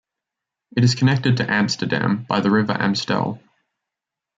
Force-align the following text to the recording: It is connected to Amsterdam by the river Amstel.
It 0.75 0.83
is 0.83 0.95
connected 0.95 1.37
to 1.37 1.51
Amsterdam 1.51 2.23
by 2.23 2.39
the 2.39 2.49
river 2.49 2.73
Amstel. 2.73 3.39